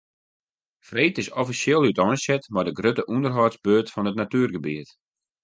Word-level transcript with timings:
Freed 0.87 1.15
is 1.21 1.31
offisjeel 1.41 1.85
úteinset 1.89 2.43
mei 2.53 2.63
de 2.67 2.73
grutte 2.77 3.03
ûnderhâldsbeurt 3.13 3.87
fan 3.93 4.09
it 4.09 4.19
natuergebiet. 4.21 4.89